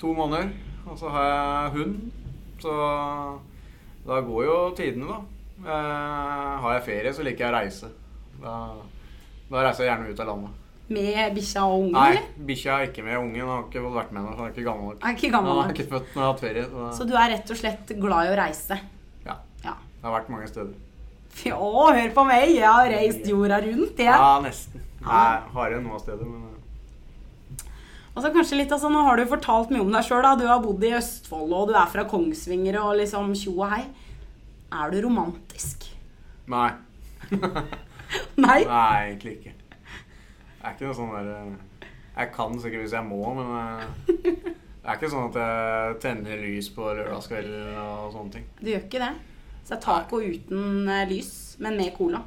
to 0.00 0.14
måneder. 0.16 0.48
Og 0.88 0.96
så 0.98 1.10
har 1.12 1.28
jeg 1.28 1.74
hund. 1.76 2.00
Så 2.62 2.72
da 4.06 4.20
går 4.26 4.44
jo 4.46 4.56
tidene, 4.78 5.10
da. 5.10 5.20
Eh, 5.62 6.58
har 6.62 6.74
jeg 6.78 6.84
ferie, 6.88 7.12
så 7.14 7.22
liker 7.26 7.44
jeg 7.46 7.52
å 7.52 7.56
reise. 7.56 7.90
Da, 8.42 8.54
da 9.52 9.62
reiser 9.66 9.84
jeg 9.86 9.92
gjerne 9.92 10.10
ut 10.10 10.22
av 10.24 10.30
landet. 10.32 10.58
Med 10.92 11.34
bikkja 11.36 11.62
og 11.64 11.84
ungen, 11.86 11.94
Nei, 11.94 12.22
bikkja 12.48 12.74
er 12.80 12.88
ikke 12.90 13.04
med. 13.06 13.16
Ungen 13.22 13.46
har 13.48 13.62
ikke 13.68 13.82
vært 13.86 14.10
med 14.12 14.22
ennå, 14.24 14.32
han 14.36 14.48
er 14.48 14.52
ikke 14.52 14.64
gammel 14.66 14.88
nok. 14.90 14.98
Er 15.06 15.14
ikke 15.14 15.30
Han 15.30 15.36
gammel 15.38 15.60
har 15.60 15.70
er 15.70 15.76
ikke 15.76 15.86
født 15.92 16.08
når 16.10 16.18
jeg 16.18 16.26
har 16.26 16.32
hatt 16.32 16.42
ferie. 16.42 16.64
Så, 16.72 16.88
Så 16.98 17.06
du 17.08 17.14
er 17.16 17.30
rett 17.32 17.52
og 17.54 17.60
slett 17.62 17.92
glad 18.02 18.26
i 18.26 18.32
å 18.34 18.38
reise? 18.42 18.80
ja, 19.24 19.36
Ja. 19.64 19.76
jeg 19.78 20.04
har 20.08 20.16
vært 20.20 20.32
mange 20.34 20.48
steder. 20.50 20.74
Fy, 21.32 21.48
Å, 21.54 21.70
hør 21.96 22.10
på 22.12 22.24
meg! 22.28 22.48
Jeg 22.58 22.66
har 22.68 22.90
reist 22.92 23.24
jorda 23.30 23.62
rundt, 23.64 23.96
jeg. 23.96 24.10
Ja, 24.10 24.40
nesten. 24.44 24.82
Jeg 24.98 25.06
Nei, 25.08 25.38
hardere 25.54 25.80
noe 25.80 25.94
noen 25.94 26.02
steder, 26.02 26.26
men 26.26 26.42
eh, 26.42 27.64
Og 28.14 28.22
så 28.22 28.28
kanskje 28.34 28.58
litt, 28.58 28.74
altså, 28.74 28.90
Nå 28.92 29.00
har 29.06 29.16
du 29.16 29.24
fortalt 29.30 29.70
mye 29.72 29.80
om 29.80 29.90
deg 29.94 30.04
sjøl. 30.04 30.26
Du 30.38 30.44
har 30.46 30.60
bodd 30.60 30.84
i 30.84 30.92
Østfold, 30.98 31.54
og 31.56 31.68
du 31.70 31.74
er 31.78 31.86
fra 31.88 32.04
Kongsvinger 32.04 32.76
og 32.82 32.98
liksom 33.00 33.32
tjo 33.38 33.54
og 33.62 33.70
hei. 33.72 33.86
Er 34.72 34.92
du 34.92 35.00
romantisk? 35.04 35.88
nei. 36.48 36.70
Nei? 38.36 38.58
Nei, 38.64 39.08
egentlig 39.08 39.32
ikke. 39.38 39.52
Det 39.52 40.64
er 40.68 40.74
ikke 40.74 40.88
noe 40.88 40.96
sånn 40.96 41.12
der 41.14 41.28
eh, 41.32 41.86
Jeg 42.16 42.32
kan 42.34 42.58
sikkert 42.60 42.84
hvis 42.84 42.96
jeg 42.96 43.08
må, 43.08 43.20
men 43.38 43.52
eh, 43.58 43.84
det 44.82 44.90
er 44.90 44.98
ikke 44.98 45.10
sånn 45.12 45.30
at 45.30 45.38
jeg 45.40 45.96
tenner 46.02 46.42
lys 46.42 46.68
på 46.74 46.88
lørdagskvelder 46.98 47.78
og 47.80 48.12
sånne 48.16 48.34
ting. 48.36 48.48
Du 48.60 48.68
gjør 48.72 48.84
ikke 48.84 49.00
det? 49.04 49.12
Så 49.62 49.72
det 49.72 49.78
er 49.78 49.84
taco 49.86 50.20
uten 50.20 50.90
eh, 50.92 51.06
lys, 51.08 51.32
men 51.62 51.78
med 51.80 51.94
cola. 51.96 52.20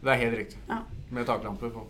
Det 0.00 0.12
er 0.12 0.22
helt 0.24 0.38
riktig. 0.42 0.60
Ja. 0.68 0.80
Med 1.10 1.28
taklamper 1.28 1.72
på. 1.74 1.86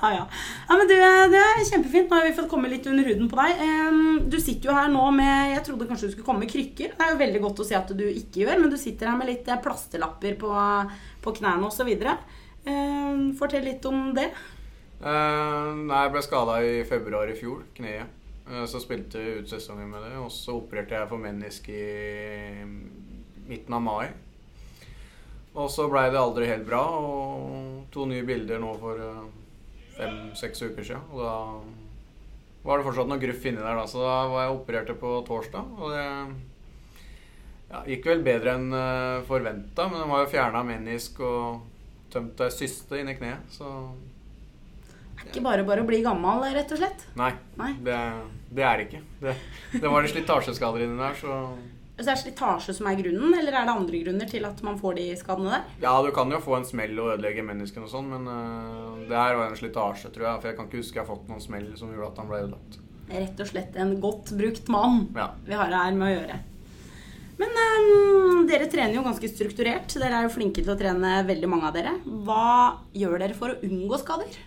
Ja, 0.00 0.10
ja. 0.14 0.26
ja 0.68 0.76
men 0.80 0.88
du, 0.88 0.94
Det 1.34 1.40
er 1.40 1.64
kjempefint. 1.68 2.10
Nå 2.10 2.20
har 2.20 2.28
vi 2.28 2.36
fått 2.36 2.50
komme 2.52 2.70
litt 2.72 2.86
under 2.90 3.06
huden 3.06 3.28
på 3.30 3.40
deg. 3.40 3.64
Du 4.32 4.38
sitter 4.40 4.70
jo 4.70 4.76
her 4.76 4.92
nå 4.92 5.06
med 5.16 5.54
Jeg 5.54 5.64
trodde 5.66 5.88
kanskje 5.88 6.08
du 6.08 6.14
skulle 6.14 6.28
komme 6.28 6.46
med 6.46 6.52
krykker. 6.52 6.94
Det 6.96 7.06
er 7.06 7.12
jo 7.14 7.20
veldig 7.20 7.42
godt 7.44 7.64
å 7.64 7.68
se 7.68 7.76
at 7.78 7.92
du 7.96 8.06
ikke 8.08 8.44
gjør, 8.44 8.62
men 8.62 8.72
du 8.72 8.78
sitter 8.80 9.12
her 9.12 9.18
med 9.20 9.30
litt 9.30 9.48
eh, 9.48 9.60
plasterlapper 9.60 10.38
på, 10.40 10.54
på 11.24 11.34
knærne 11.40 11.68
osv. 11.68 11.92
Fortell 13.40 13.68
litt 13.68 13.86
om 13.88 14.10
det. 14.16 14.30
Eh, 15.00 15.68
nei, 15.88 16.00
jeg 16.04 16.12
ble 16.12 16.20
skada 16.24 16.58
i 16.60 16.80
februar 16.88 17.30
i 17.32 17.36
fjor, 17.38 17.62
kneet. 17.76 18.16
Eh, 18.50 18.64
så 18.68 18.80
spilte 18.82 19.20
jeg 19.20 19.40
ut 19.40 19.52
sesongen 19.52 19.88
med 19.88 20.04
det, 20.04 20.16
og 20.20 20.28
så 20.34 20.58
opererte 20.58 20.98
jeg 20.98 21.08
for 21.08 21.22
menisk 21.22 21.70
i 21.72 22.64
midten 23.48 23.76
av 23.78 23.84
mai. 23.84 24.10
Og 25.56 25.70
så 25.72 25.88
blei 25.90 26.06
det 26.12 26.20
aldri 26.20 26.50
helt 26.50 26.66
bra, 26.68 26.82
og 27.00 27.86
to 27.94 28.04
nye 28.06 28.26
bilder 28.26 28.60
nå 28.62 28.74
for 28.82 29.00
eh, 29.06 29.22
fem-seks 30.00 30.64
uker 30.66 30.86
siden. 30.86 31.06
Og 31.14 31.22
da 31.22 31.36
var 32.66 32.80
det 32.80 32.86
fortsatt 32.88 33.08
noe 33.08 33.20
gruff 33.22 33.44
inni 33.48 33.62
der, 33.62 33.78
da, 33.78 33.86
så 33.88 34.02
da 34.04 34.16
var 34.32 34.46
jeg 34.46 34.56
opererte 34.58 34.96
på 35.00 35.14
torsdag. 35.28 35.74
Og 35.80 35.94
det 35.94 36.04
ja, 37.70 37.82
gikk 37.94 38.08
vel 38.10 38.24
bedre 38.26 38.56
enn 38.58 38.70
uh, 38.74 39.24
forventa, 39.28 39.86
men 39.88 40.02
den 40.02 40.10
var 40.10 40.24
jo 40.24 40.32
fjerna 40.32 40.62
menisk 40.66 41.20
og 41.24 41.60
tømt 42.10 42.40
ei 42.42 42.50
syste 42.52 42.98
inni 42.98 43.14
kneet, 43.14 43.52
så 43.54 43.68
Det 45.20 45.28
er 45.28 45.28
ikke 45.30 45.44
bare 45.44 45.66
bare 45.68 45.84
å 45.84 45.86
bli 45.86 46.00
gammel, 46.02 46.42
rett 46.56 46.72
og 46.74 46.80
slett. 46.80 47.04
Nei, 47.20 47.30
Nei. 47.60 47.74
det, 47.86 47.98
det 48.50 48.64
er 48.66 48.80
det 48.80 48.88
ikke. 48.88 49.02
Det, 49.20 49.36
det 49.76 49.92
var 49.92 50.02
det 50.02 50.10
slitasjeskader 50.14 50.86
inni 50.86 50.98
der, 50.98 51.20
så 51.20 51.36
Så 52.00 52.08
er 52.08 52.16
det 52.16 52.22
slitasje 52.22 52.72
som 52.76 52.86
er 52.88 52.96
grunnen, 52.96 53.34
eller 53.36 53.52
er 53.52 53.66
det 53.68 53.72
andre 53.76 53.98
grunner 54.00 54.28
til 54.30 54.46
at 54.48 54.60
man 54.64 54.78
får 54.80 54.94
de 54.96 55.06
skadene 55.20 55.50
der? 55.52 55.64
Ja, 55.82 55.92
du 56.00 56.08
kan 56.16 56.32
jo 56.32 56.38
få 56.40 56.54
en 56.56 56.64
smell 56.64 56.94
og 56.96 57.10
ødelegge 57.14 57.44
menneskene 57.44 57.84
og 57.84 57.92
sånn, 57.92 58.08
men 58.08 58.24
uh, 58.24 59.02
det 59.04 59.18
her 59.18 59.36
var 59.36 59.50
en 59.50 59.58
slitasje, 59.58 60.08
tror 60.14 60.30
jeg. 60.30 60.40
For 60.40 60.48
jeg 60.50 60.56
kan 60.56 60.70
ikke 60.70 60.80
huske 60.80 60.96
jeg 60.96 61.04
har 61.04 61.10
fått 61.10 61.28
noen 61.28 61.44
smell 61.44 61.66
som 61.76 61.92
gjorde 61.92 62.08
at 62.14 62.22
han 62.22 62.30
ble 62.30 62.40
ødelagt. 62.46 62.78
Rett 63.10 63.42
og 63.42 63.50
slett 63.50 63.76
en 63.82 63.96
godt 64.00 64.32
brukt 64.38 64.68
mann 64.70 65.00
Ja. 65.18 65.32
vi 65.44 65.58
har 65.58 65.72
her 65.74 65.92
med 65.98 66.08
å 66.08 66.14
gjøre. 66.14 66.40
Men 67.40 67.56
um, 67.60 68.42
dere 68.48 68.68
trener 68.72 68.96
jo 68.96 69.04
ganske 69.04 69.28
strukturert. 69.32 69.92
Dere 70.00 70.18
er 70.22 70.26
jo 70.28 70.32
flinke 70.34 70.60
til 70.64 70.72
å 70.72 70.78
trene, 70.80 71.20
veldig 71.28 71.48
mange 71.52 71.68
av 71.68 71.76
dere. 71.76 71.94
Hva 72.04 72.80
gjør 72.96 73.20
dere 73.22 73.36
for 73.36 73.52
å 73.52 73.60
unngå 73.64 74.00
skader? 74.02 74.40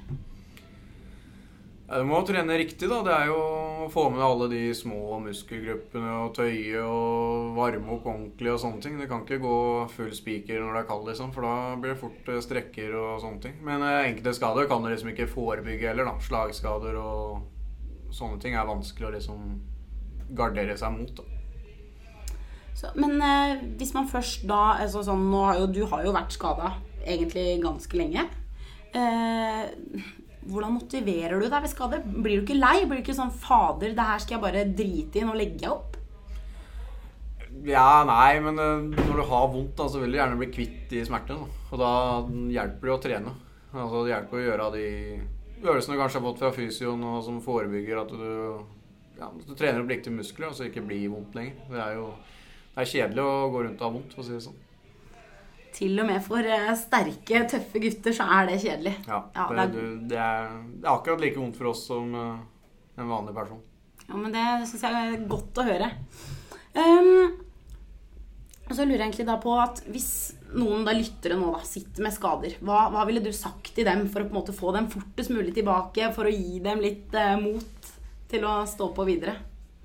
Du 1.93 2.05
må 2.09 2.19
trene 2.25 2.57
riktig, 2.57 2.87
da. 2.89 3.01
Det 3.05 3.13
er 3.13 3.29
jo 3.29 3.39
å 3.85 3.89
få 3.91 4.07
med 4.13 4.23
alle 4.23 4.47
de 4.51 4.61
små 4.77 5.19
muskelgruppene 5.23 6.13
og 6.23 6.31
tøye 6.37 6.81
og 6.81 7.53
varme 7.57 7.95
opp 7.95 8.07
ordentlig 8.09 8.53
og 8.53 8.61
sånne 8.63 8.81
ting. 8.83 8.95
Det 8.99 9.09
kan 9.11 9.25
ikke 9.25 9.41
gå 9.43 9.57
full 9.93 10.13
spiker 10.15 10.61
når 10.61 10.73
det 10.77 10.81
er 10.83 10.87
kaldt, 10.89 11.09
liksom, 11.11 11.33
for 11.35 11.45
da 11.45 11.75
blir 11.77 11.93
det 11.93 11.99
fort 12.01 12.31
eh, 12.31 12.41
strekker 12.43 12.95
og 12.97 13.21
sånne 13.23 13.43
ting. 13.43 13.59
Men 13.65 13.85
eh, 13.85 14.07
enkelte 14.09 14.35
skader 14.39 14.69
kan 14.71 14.85
du 14.85 14.89
liksom 14.91 15.11
ikke 15.13 15.29
forebygge 15.31 15.91
heller, 15.91 16.09
da. 16.09 16.15
Slagskader 16.23 16.97
og 17.01 18.13
sånne 18.13 18.41
ting 18.41 18.57
er 18.57 18.69
vanskelig 18.69 19.09
å 19.09 19.13
liksom 19.17 19.45
gardere 20.37 20.77
seg 20.79 20.95
mot, 20.95 21.13
da. 21.19 21.29
Så, 22.73 22.89
men 22.97 23.19
eh, 23.21 23.59
hvis 23.77 23.93
man 23.93 24.09
først 24.09 24.47
da 24.49 24.79
altså 24.81 25.03
sånn, 25.05 25.27
har 25.37 25.59
jo, 25.61 25.69
Du 25.69 25.83
har 25.91 26.07
jo 26.07 26.15
vært 26.15 26.33
skada 26.33 26.73
egentlig 27.03 27.59
ganske 27.61 27.99
lenge. 27.99 28.25
Eh, 28.93 29.69
hvordan 30.49 30.75
motiverer 30.77 31.39
du 31.39 31.47
deg 31.47 31.63
ved 31.63 31.71
skade? 31.71 31.99
Blir 32.03 32.39
du 32.39 32.45
ikke 32.45 32.59
lei? 32.59 32.77
Blir 32.85 32.99
du 32.99 33.03
ikke 33.03 33.17
sånn 33.17 33.33
'Fader, 33.33 33.93
det 33.95 34.07
her 34.09 34.23
skal 34.23 34.37
jeg 34.37 34.43
bare 34.43 34.63
drite 34.77 35.21
i. 35.21 35.25
Nå 35.27 35.35
legger 35.37 35.67
jeg 35.67 35.71
opp'? 35.71 35.99
Ja, 37.63 38.03
nei, 38.07 38.39
men 38.43 38.59
eh, 38.59 39.05
når 39.07 39.21
du 39.21 39.23
har 39.29 39.47
vondt, 39.53 39.75
da, 39.77 39.87
så 39.87 40.01
vil 40.01 40.11
du 40.11 40.17
gjerne 40.17 40.39
bli 40.39 40.49
kvitt 40.51 40.89
de 40.89 41.05
smertene. 41.05 41.47
Og 41.71 41.79
da 41.79 41.91
hjelper 42.51 42.89
det 42.89 42.95
å 42.95 43.01
trene. 43.03 43.33
Altså, 43.73 44.03
det 44.03 44.13
hjelper 44.13 44.39
å 44.39 44.45
gjøre 44.47 44.69
de 44.73 44.87
øvelsene 45.63 45.95
du 45.95 46.01
kanskje 46.01 46.19
har 46.19 46.27
fått 46.27 46.41
fra 46.41 46.51
fysioen, 46.55 47.03
og 47.07 47.23
som 47.23 47.39
forebygger 47.41 48.01
at 48.01 48.11
du, 48.11 48.29
ja, 49.19 49.29
du 49.31 49.53
trener 49.55 49.83
opp 49.83 49.93
riktige 49.93 50.15
muskler, 50.17 50.49
og 50.49 50.57
så 50.57 50.67
ikke 50.67 50.83
blir 50.85 51.07
vondt 51.13 51.37
lenger. 51.37 51.61
Det 51.69 51.81
er 51.85 51.97
jo 52.01 52.11
det 52.73 52.81
er 52.81 52.89
kjedelig 52.89 53.21
å 53.21 53.49
gå 53.53 53.59
rundt 53.67 53.81
og 53.81 53.85
ha 53.85 53.93
vondt, 53.93 54.13
for 54.15 54.23
å 54.23 54.27
si 54.27 54.33
det 54.33 54.43
sånn. 54.47 54.61
Til 55.73 55.97
og 56.03 56.05
med 56.05 56.21
for 56.21 56.45
eh, 56.45 56.67
sterke, 56.77 57.43
tøffe 57.49 57.79
gutter 57.81 58.13
så 58.13 58.27
er 58.35 58.51
det 58.51 58.59
kjedelig. 58.61 58.93
Ja, 59.09 59.23
Ja, 59.33 59.47
det, 59.49 59.55
det 59.57 59.63
er- 59.63 60.01
det, 60.11 60.19
er, 60.21 60.51
det 60.77 60.85
er 60.85 60.91
akkurat 60.93 61.23
like 61.23 61.39
vondt 61.41 61.57
for 61.57 61.71
oss 61.71 61.85
som 61.89 62.13
eh, 62.13 63.01
en 63.01 63.09
vanlig 63.09 63.33
person. 63.33 63.61
Ja, 64.07 64.15
men 64.19 64.31
det 64.35 64.43
syns 64.69 64.83
jeg 64.85 64.93
er 65.15 65.25
godt 65.31 65.57
å 65.57 65.65
høre. 65.65 65.87
Um, 66.75 67.39
og 68.63 68.75
så 68.77 68.85
lurer 68.85 69.01
jeg 69.01 69.07
egentlig 69.09 69.25
da 69.27 69.35
på 69.41 69.53
at 69.59 69.81
hvis 69.91 70.09
noen 70.55 70.85
da 70.87 70.93
lyttere 70.95 71.35
nå 71.39 71.49
da 71.55 71.59
sitter 71.67 72.05
med 72.05 72.13
skader, 72.15 72.55
hva, 72.63 72.85
hva 72.93 73.03
ville 73.09 73.21
du 73.25 73.31
sagt 73.35 73.73
til 73.75 73.85
dem 73.87 74.05
for 74.13 74.21
å 74.23 74.27
på 74.29 74.33
en 74.35 74.39
måte 74.39 74.55
få 74.55 74.71
dem 74.75 74.87
fortest 74.93 75.33
mulig 75.33 75.55
tilbake, 75.57 76.11
for 76.15 76.29
å 76.29 76.33
gi 76.33 76.61
dem 76.63 76.79
litt 76.83 77.13
eh, 77.17 77.33
mot 77.41 77.89
til 78.31 78.45
å 78.49 78.59
stå 78.69 78.91
på 78.95 79.05
videre? 79.09 79.35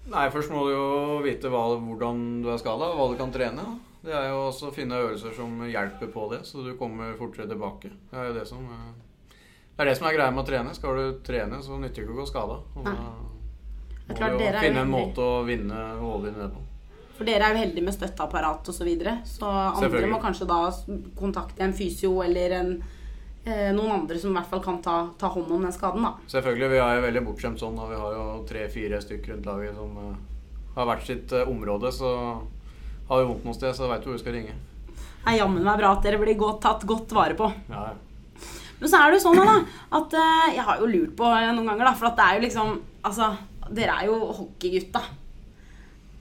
Nei, 0.08 0.28
først 0.32 0.52
må 0.54 0.62
du 0.68 0.72
jo 0.72 0.86
vite 1.24 1.50
hva, 1.52 1.64
hvordan 1.80 2.20
du 2.44 2.48
er 2.52 2.60
skada, 2.60 2.92
hva 2.96 3.08
du 3.12 3.16
kan 3.20 3.32
trene. 3.34 3.64
Det 4.02 4.14
er 4.14 4.28
jo 4.30 4.44
også 4.46 4.68
å 4.70 4.74
finne 4.74 4.98
øvelser 5.02 5.34
som 5.34 5.58
hjelper 5.66 6.10
på 6.14 6.28
det, 6.32 6.44
så 6.46 6.62
du 6.62 6.70
kommer 6.78 7.16
fortere 7.18 7.48
tilbake. 7.50 7.90
Det 8.10 8.18
er 8.18 8.30
jo 8.30 8.36
det 8.38 8.46
som 8.46 8.62
eh, 8.70 8.92
Det 9.74 9.82
er 9.84 9.90
det 9.90 9.96
som 9.98 10.06
er 10.08 10.16
greia 10.16 10.30
med 10.34 10.44
å 10.44 10.46
trene. 10.46 10.74
Skal 10.74 10.96
du 10.98 11.18
trene, 11.26 11.58
så 11.62 11.78
nytter 11.78 12.02
det 12.02 12.06
ikke 12.06 12.16
å 12.16 12.20
gå 12.22 12.28
skada. 12.30 12.60
Og 12.78 12.86
da 12.86 12.94
må 14.08 14.38
du 14.38 14.44
jo 14.44 14.60
finne 14.62 14.82
en 14.86 14.90
måte 14.92 15.22
å 15.22 15.42
vinne 15.46 15.82
og 15.98 16.06
overvinne 16.14 16.46
det 16.46 16.52
på. 16.54 16.64
For 17.18 17.26
dere 17.26 17.48
er 17.48 17.56
jo 17.56 17.64
heldige 17.64 17.84
med 17.88 17.96
støtteapparat 17.96 18.68
osv. 18.70 18.78
Så, 18.78 18.86
videre, 18.86 19.16
så 19.26 19.50
andre 19.50 20.06
må 20.06 20.20
kanskje 20.22 20.46
da 20.46 20.60
kontakte 21.18 21.64
en 21.66 21.74
fysio 21.74 22.20
eller 22.22 22.54
en, 22.60 22.70
eh, 23.42 23.72
noen 23.74 23.96
andre 23.96 24.20
som 24.22 24.30
i 24.30 24.38
hvert 24.38 24.50
fall 24.52 24.62
kan 24.62 24.78
ta, 24.82 24.98
ta 25.18 25.30
hånd 25.34 25.50
om 25.50 25.66
den 25.66 25.74
skaden. 25.74 26.06
da. 26.06 26.14
Selvfølgelig, 26.30 26.68
vi 26.76 26.78
er 26.84 26.94
jo 26.94 27.06
veldig 27.08 27.24
bortskjemt 27.26 27.58
sånn, 27.58 27.74
Da. 27.76 27.88
vi 27.90 27.98
har 27.98 28.14
jo 28.14 28.26
tre-fire 28.46 29.02
stykker 29.02 29.34
rundt 29.34 29.50
laget 29.50 29.74
som 29.74 29.98
eh, 30.04 30.14
har 30.76 30.86
hvert 30.92 31.10
sitt 31.10 31.34
eh, 31.34 31.50
område, 31.50 31.90
så 31.92 32.12
har 33.08 33.22
vi 33.22 33.28
vondt 33.30 33.46
noe 33.48 33.56
sted, 33.56 33.72
så 33.76 33.88
veit 33.88 34.04
du 34.04 34.10
hvor 34.10 34.18
du 34.18 34.22
skal 34.22 34.36
ringe. 34.36 34.56
Det 34.88 35.32
er 35.32 35.40
jammen 35.40 35.64
meg 35.64 35.80
bra 35.80 35.94
at 35.96 36.04
dere 36.04 36.20
blir 36.20 36.38
godt, 36.40 36.60
tatt 36.64 36.84
godt 36.88 37.12
vare 37.16 37.36
på. 37.38 37.48
Ja, 37.72 37.90
ja. 37.90 37.96
Men 38.78 38.90
så 38.90 39.00
er 39.00 39.10
det 39.10 39.18
jo 39.18 39.24
sånn 39.24 39.40
da, 39.42 39.54
at 39.98 40.12
eh, 40.14 40.50
jeg 40.54 40.64
har 40.68 40.82
jo 40.82 40.88
lurt 40.90 41.14
på 41.18 41.28
noen 41.28 41.66
ganger, 41.66 41.88
da, 41.88 41.94
for 41.98 42.10
at 42.10 42.18
det 42.18 42.26
er 42.26 42.38
jo 42.38 42.46
liksom 42.46 42.76
Altså, 43.08 43.28
dere 43.72 43.94
er 43.94 44.08
jo 44.08 44.16
hockeygutta. 44.36 45.00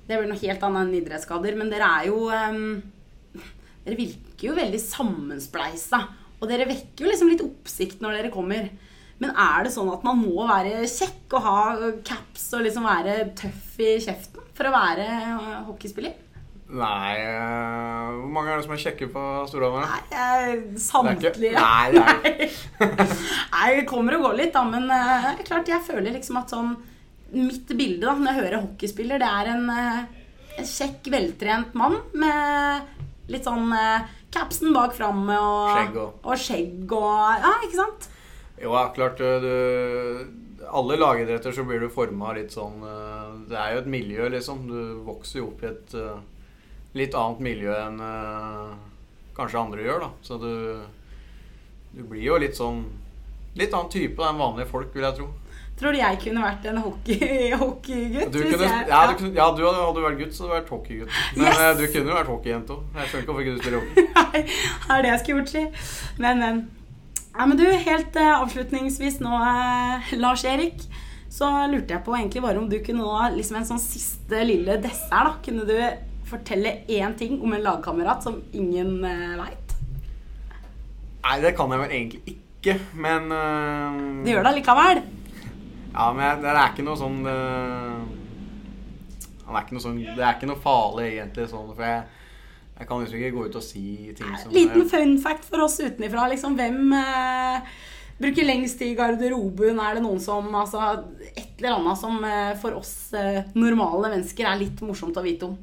Det 0.08 0.16
blir 0.16 0.30
noe 0.30 0.40
helt 0.40 0.62
annet 0.64 0.86
enn 0.86 1.00
idrettsskader, 1.02 1.56
men 1.60 1.72
dere 1.72 1.88
er 2.00 2.06
jo 2.08 2.30
um, 2.32 2.78
Dere 3.84 3.98
virker 3.98 4.46
jo 4.48 4.56
veldig 4.56 4.80
sammenspleisa. 4.80 6.00
Og 6.38 6.48
dere 6.48 6.68
vekker 6.70 7.04
jo 7.04 7.10
liksom 7.10 7.32
litt 7.32 7.44
oppsikt 7.44 8.04
når 8.04 8.20
dere 8.20 8.32
kommer. 8.32 8.70
Men 9.18 9.34
er 9.34 9.66
det 9.66 9.74
sånn 9.74 9.90
at 9.92 10.06
man 10.06 10.22
må 10.22 10.46
være 10.48 10.86
kjekk 10.88 11.36
og 11.40 11.44
ha 11.48 11.92
caps 12.08 12.46
og 12.56 12.64
liksom 12.68 12.86
være 12.88 13.18
tøff 13.40 13.82
i 13.82 13.96
kjeften 14.06 14.48
for 14.58 14.70
å 14.70 14.76
være 14.76 15.08
eh, 15.08 15.60
hockeyspiller? 15.68 16.16
Nei 16.68 17.14
eh, 17.24 18.08
Hvor 18.20 18.32
mange 18.36 18.52
er 18.52 18.58
det 18.60 18.66
som 18.66 18.74
er 18.76 18.82
kjekke 18.82 19.08
på 19.14 19.22
Storhamar? 19.48 19.88
Nei, 20.12 20.58
samtlige. 20.84 21.54
Nei, 21.56 21.96
er 21.96 22.02
Nei, 23.54 23.70
det 23.78 23.86
kommer 23.88 24.18
og 24.18 24.26
går 24.28 24.36
litt, 24.42 24.52
da. 24.56 24.66
Men 24.68 24.90
uh, 24.92 25.30
klart 25.48 25.72
jeg 25.72 25.86
føler 25.88 26.12
liksom 26.18 26.42
at 26.42 26.52
sånn 26.52 26.74
Mitt 27.32 27.72
bilde 27.76 28.04
da, 28.08 28.14
når 28.16 28.30
jeg 28.32 28.40
hører 28.42 28.62
hockeyspiller, 28.66 29.20
det 29.20 29.28
er 29.28 29.50
en, 29.52 29.66
uh, 29.72 30.28
en 30.60 30.68
kjekk, 30.68 31.10
veltrent 31.12 31.74
mann 31.76 31.98
med 32.16 32.94
litt 33.32 33.44
sånn 33.48 33.72
uh, 33.76 34.06
capsen 34.32 34.72
bak 34.76 34.94
framme 34.96 35.36
og 35.40 35.74
Skjegg 35.74 35.98
og- 36.04 36.28
og 36.28 36.40
skjegg 36.40 36.94
og 36.96 37.44
Ja, 37.44 37.52
ikke 37.68 37.80
sant? 37.80 38.08
Jo, 38.60 38.72
ja, 38.76 38.86
klart 38.96 39.20
du, 39.20 39.52
Alle 40.68 40.96
lagidretter 41.00 41.56
så 41.56 41.64
blir 41.68 41.80
du 41.84 41.88
forma 41.94 42.32
litt 42.36 42.52
sånn 42.56 42.80
Det 43.48 43.56
er 43.60 43.76
jo 43.76 43.84
et 43.84 43.92
miljø, 43.92 44.28
liksom. 44.34 44.64
Du 44.68 44.80
vokser 45.08 45.40
jo 45.44 45.52
opp 45.52 45.64
i 45.64 45.70
et 45.72 45.96
litt 46.98 47.16
annet 47.18 47.44
miljø 47.46 47.74
enn 47.78 48.00
uh, 48.02 48.76
kanskje 49.38 49.62
andre 49.62 49.86
gjør, 49.86 50.08
da. 50.08 50.14
Så 50.26 50.40
du 50.42 50.54
Du 51.98 52.04
blir 52.04 52.24
jo 52.26 52.38
litt 52.42 52.58
sånn 52.58 52.84
Litt 53.58 53.74
annen 53.74 53.90
type 53.90 54.22
enn 54.22 54.38
vanlige 54.38 54.70
folk, 54.70 54.92
vil 54.94 55.06
jeg 55.08 55.18
tro. 55.18 55.28
Tror 55.78 55.94
du 55.94 56.00
jeg 56.00 56.18
kunne 56.24 56.42
vært 56.42 56.66
en 56.70 56.80
hockeygutt? 56.86 57.60
Hockey 57.62 57.98
ja, 58.14 58.22
du, 58.30 59.26
ja, 59.34 59.48
du 59.54 59.64
hadde, 59.66 60.04
vært 60.04 60.20
gutt, 60.22 60.34
så 60.34 60.46
hadde 60.46 60.50
du 60.50 60.56
vært 60.56 60.72
hockeygutt. 60.74 61.18
Men 61.36 61.46
Yes! 61.46 61.60
eh, 61.62 61.74
du 61.78 61.84
kunne 61.94 62.12
jo 62.12 62.18
vært 62.18 62.32
hockeyjente 62.34 62.74
òg. 62.76 62.88
Jeg 62.98 63.10
skjønner 63.12 63.26
ikke 63.26 63.34
hvorfor 63.34 63.46
ikke 63.46 63.54
du 63.54 63.62
spiller 63.62 63.84
hockey. 63.84 64.08
Nei, 64.18 64.42
det 64.48 64.96
er 64.96 65.06
det 65.06 65.12
jeg 65.12 65.22
skulle 65.24 65.44
gjort, 65.44 65.54
si. 65.54 66.22
Men, 66.24 66.42
men. 66.42 66.64
Ja, 67.38 67.46
men 67.46 67.60
du, 67.60 67.66
helt 67.70 68.18
uh, 68.18 68.32
avslutningsvis 68.40 69.20
nå, 69.22 69.38
uh, 69.38 70.14
Lars 70.18 70.46
Erik, 70.50 70.82
så 71.30 71.52
lurte 71.70 71.94
jeg 71.94 72.06
på 72.08 72.16
egentlig 72.18 72.42
bare 72.46 72.58
om 72.58 72.70
du 72.72 72.80
kunne 72.82 73.06
nå, 73.06 73.18
liksom 73.36 73.60
en 73.60 73.70
sånn 73.70 73.82
siste 73.84 74.42
lille 74.50 74.80
dessert, 74.82 75.30
da. 75.30 75.36
Kunne 75.46 75.68
du 75.70 75.78
fortelle 76.30 76.76
én 76.92 77.16
ting 77.20 77.40
om 77.42 77.54
en 77.56 77.64
lagkamerat 77.66 78.24
som 78.24 78.42
ingen 78.54 78.98
uh, 79.06 79.38
veit? 79.44 79.76
Nei, 81.24 81.40
det 81.44 81.56
kan 81.58 81.72
jeg 81.74 81.82
vel 81.82 81.96
egentlig 81.98 82.36
ikke, 82.38 82.78
men 82.96 83.32
uh, 83.32 84.24
Du 84.24 84.32
gjør 84.32 84.46
det 84.46 84.54
allikevel. 84.54 85.02
Ja, 85.98 86.12
men 86.14 86.24
jeg- 86.26 86.42
det 86.44 86.54
er 86.54 86.70
ikke 86.72 86.86
noe 86.88 87.00
sånn 87.00 87.20
uh, 87.26 88.06
er 89.48 89.64
ikke 89.66 89.78
noe 89.78 89.84
sånn 89.84 90.00
Det 90.04 90.24
er 90.24 90.36
ikke 90.36 90.50
noe 90.50 90.62
farlig, 90.62 91.10
egentlig, 91.18 91.48
sånn, 91.52 91.70
for 91.74 91.84
jeg, 91.88 92.04
jeg 92.80 92.88
kan 92.90 93.04
liksom 93.04 93.20
ikke 93.22 93.36
gå 93.36 93.46
ut 93.48 93.60
og 93.60 93.66
si 93.66 93.84
ting 94.18 94.34
som 94.42 94.56
Liten 94.56 94.90
fun 94.92 95.16
fact 95.24 95.48
for 95.48 95.64
oss 95.66 95.80
utenifra. 95.82 96.28
Liksom, 96.34 96.58
hvem 96.60 96.94
eh, 96.98 97.72
bruker 98.20 98.46
lengst 98.48 98.78
tid 98.82 98.92
i 98.94 98.98
garderoben? 99.00 99.80
Er 99.82 99.98
det 99.98 100.04
noen 100.06 100.20
som 100.22 100.52
Altså 100.58 100.84
et 101.32 101.58
eller 101.58 101.78
annet 101.80 101.98
som 102.04 102.20
eh, 102.28 102.54
for 102.62 102.78
oss 102.78 102.94
eh, 103.18 103.44
normale 103.58 104.12
mennesker 104.14 104.46
er 104.52 104.62
litt 104.62 104.84
morsomt 104.86 105.18
å 105.18 105.26
vite 105.26 105.50
om? 105.50 105.58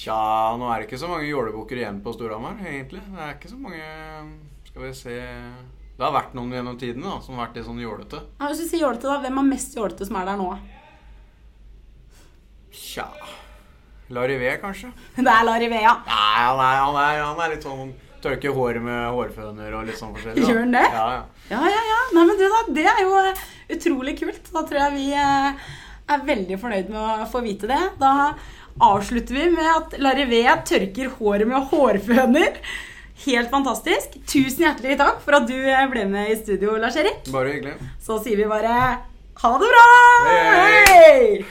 Tja, 0.00 0.16
nå 0.56 0.64
er 0.72 0.80
det 0.80 0.86
ikke 0.88 1.00
så 1.02 1.10
mange 1.10 1.26
jålebukker 1.28 1.76
igjen 1.82 1.98
på 2.04 2.14
Storhamar, 2.16 2.56
egentlig. 2.64 3.02
Det 3.04 3.20
er 3.20 3.34
ikke 3.34 3.50
så 3.52 3.58
mange 3.60 3.80
Skal 4.70 4.84
vi 4.86 4.92
se 4.96 5.16
Det 5.18 6.04
har 6.06 6.14
vært 6.14 6.36
noen 6.38 6.54
gjennom 6.56 6.78
tidene 6.80 7.04
da, 7.10 7.18
som 7.20 7.36
har 7.36 7.48
vært 7.48 7.58
litt 7.60 7.66
sånn 7.68 7.82
jålete. 7.82 8.22
Ja, 8.38 8.48
hvis 8.48 8.62
du 8.62 8.68
sier 8.70 8.86
jålete, 8.86 9.10
da, 9.10 9.18
hvem 9.26 9.42
er 9.42 9.48
mest 9.50 9.76
jålete 9.76 10.08
som 10.08 10.16
er 10.16 10.30
der 10.30 10.40
nå? 10.40 10.48
Tja 12.72 13.08
Larivé, 14.10 14.54
kanskje? 14.62 14.88
Det 15.20 15.26
er 15.30 15.44
Larivea. 15.46 15.92
Nei, 16.06 16.38
han 16.46 16.62
er, 16.64 16.78
han 16.80 16.96
er, 17.02 17.20
han 17.22 17.42
er 17.44 17.52
litt 17.54 17.66
sånn 17.66 17.92
Tørker 18.20 18.52
håret 18.52 18.82
med 18.84 19.04
hårføner 19.16 19.76
og 19.78 19.86
litt 19.88 19.96
sånn 19.96 20.10
forskjellig. 20.12 20.42
da. 20.42 20.48
Gjør 20.50 20.58
han 20.60 20.74
det? 20.74 20.82
Ja, 20.92 21.04
ja. 21.14 21.20
Ja, 21.52 21.60
ja, 21.72 21.84
ja. 21.88 22.00
Nei, 22.16 22.24
men 22.28 22.36
du, 22.36 22.42
da, 22.52 22.58
det 22.76 22.82
er 22.90 22.98
jo 23.00 23.14
eh, 23.20 23.44
utrolig 23.76 24.12
kult. 24.18 24.50
Da 24.52 24.64
tror 24.68 24.80
jeg 24.82 24.92
vi 24.98 25.06
eh, 25.16 25.70
er 26.12 26.26
veldig 26.28 26.58
fornøyd 26.60 26.90
med 26.92 27.00
å 27.00 27.28
få 27.32 27.40
vite 27.46 27.70
det. 27.70 27.78
Da 28.02 28.10
avslutter 28.80 29.36
vi 29.36 29.50
med 29.54 29.68
at 29.70 29.98
Larivea 30.00 30.56
tørker 30.66 31.12
håret 31.18 31.48
med 31.48 31.68
hårføner. 31.70 32.60
Helt 33.26 33.50
fantastisk. 33.52 34.16
Tusen 34.24 34.64
hjertelig 34.64 34.96
takk 35.00 35.20
for 35.24 35.36
at 35.36 35.48
du 35.50 35.56
eh, 35.58 35.86
ble 35.92 36.06
med 36.08 36.32
i 36.32 36.38
studio, 36.40 36.78
Lars 36.80 36.96
Erik. 36.96 37.26
Bare 37.32 37.52
hyggelig. 37.52 37.76
Så 38.00 38.16
sier 38.24 38.40
vi 38.40 38.48
bare 38.48 38.76
ha 39.40 39.52
det 39.60 39.68
bra! 39.74 39.88
Hei! 40.30 41.44